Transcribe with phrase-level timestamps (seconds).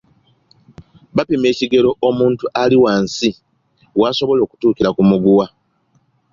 [1.15, 3.29] Bapima ekigero omuntu ali wansi
[3.99, 5.45] w’asobola okutuukira ku muguwa.